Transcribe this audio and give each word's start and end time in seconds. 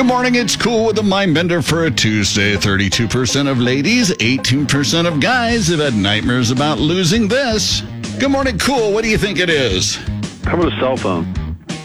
Good 0.00 0.06
morning, 0.06 0.36
it's 0.36 0.56
cool 0.56 0.86
with 0.86 0.98
a 0.98 1.02
mind 1.02 1.34
bender 1.34 1.60
for 1.60 1.84
a 1.84 1.90
Tuesday. 1.90 2.56
32% 2.56 3.50
of 3.50 3.58
ladies, 3.58 4.08
18% 4.12 5.06
of 5.06 5.20
guys 5.20 5.68
have 5.68 5.80
had 5.80 5.94
nightmares 5.94 6.50
about 6.50 6.78
losing 6.78 7.28
this. 7.28 7.82
Good 8.18 8.30
morning, 8.30 8.56
cool. 8.56 8.94
What 8.94 9.04
do 9.04 9.10
you 9.10 9.18
think 9.18 9.38
it 9.38 9.50
is? 9.50 9.96
How 10.44 10.54
about 10.54 10.72
a 10.72 10.80
cell 10.80 10.96
phone? 10.96 11.26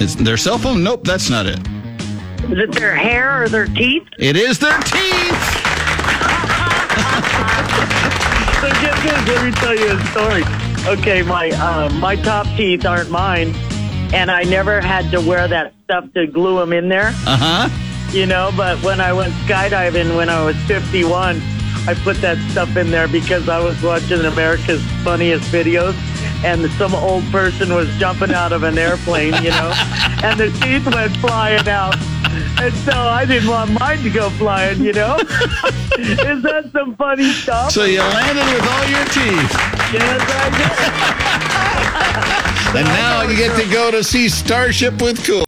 Is 0.00 0.16
their 0.16 0.36
cell 0.36 0.58
phone? 0.58 0.82
Nope, 0.82 1.04
that's 1.04 1.30
not 1.30 1.46
it. 1.46 1.60
Is 2.50 2.58
it 2.58 2.72
their 2.72 2.96
hair 2.96 3.44
or 3.44 3.48
their 3.48 3.66
teeth? 3.66 4.08
It 4.18 4.34
is 4.36 4.58
their 4.58 4.76
teeth. 4.80 5.40
So 8.58 8.70
get 8.82 8.96
this. 9.04 9.28
Let 9.28 9.44
me 9.44 9.52
tell 9.52 9.78
you 9.78 9.96
a 9.96 10.04
story. 10.06 10.42
Okay, 10.98 11.22
my 11.22 11.50
uh, 11.50 11.88
my 12.00 12.16
top 12.16 12.48
teeth 12.56 12.84
aren't 12.84 13.12
mine, 13.12 13.54
and 14.12 14.32
I 14.32 14.42
never 14.42 14.80
had 14.80 15.12
to 15.12 15.20
wear 15.20 15.46
that 15.46 15.74
stuff 15.84 16.12
to 16.14 16.26
glue 16.26 16.58
them 16.58 16.72
in 16.72 16.88
there. 16.88 17.12
Uh 17.24 17.68
huh. 17.68 17.86
You 18.12 18.26
know, 18.26 18.50
but 18.56 18.82
when 18.82 19.00
I 19.00 19.12
went 19.12 19.32
skydiving 19.46 20.16
when 20.16 20.28
I 20.28 20.44
was 20.44 20.56
51, 20.66 21.40
I 21.86 21.94
put 22.02 22.16
that 22.18 22.38
stuff 22.50 22.76
in 22.76 22.90
there 22.90 23.06
because 23.06 23.48
I 23.48 23.60
was 23.60 23.80
watching 23.82 24.20
America's 24.24 24.82
Funniest 25.04 25.50
Videos, 25.52 25.94
and 26.44 26.68
some 26.72 26.92
old 26.92 27.22
person 27.30 27.72
was 27.72 27.88
jumping 27.98 28.32
out 28.32 28.52
of 28.52 28.64
an 28.64 28.78
airplane, 28.78 29.34
you 29.42 29.50
know, 29.50 29.72
and 30.24 30.40
the 30.40 30.50
teeth 30.60 30.92
went 30.92 31.16
flying 31.18 31.68
out. 31.68 31.96
And 32.60 32.74
so 32.74 32.92
I 32.92 33.24
didn't 33.24 33.48
want 33.48 33.78
mine 33.78 34.02
to 34.02 34.10
go 34.10 34.28
flying, 34.30 34.82
you 34.82 34.92
know? 34.92 35.16
Is 35.98 36.42
that 36.42 36.68
some 36.72 36.96
funny 36.96 37.30
stuff? 37.32 37.70
So 37.70 37.84
you 37.84 38.00
landed 38.00 38.44
with 38.52 38.68
all 38.68 38.86
your 38.88 39.04
teeth. 39.06 39.52
yes, 39.94 40.20
I 40.26 40.50
did. 40.58 42.36
And 42.72 42.86
now 42.86 43.22
you 43.22 43.36
get 43.36 43.60
to 43.60 43.68
go 43.68 43.90
to 43.90 44.04
see 44.04 44.28
Starship 44.28 45.02
with 45.02 45.26
Cool. 45.26 45.38